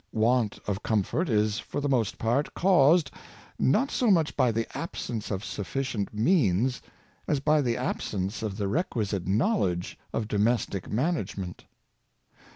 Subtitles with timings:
[0.13, 3.11] Want of com fort is for the most part caused,
[3.59, 6.81] not so much by the absence of sufficient means
[7.27, 11.65] as by the absence of the requisite knowledge of domestic management.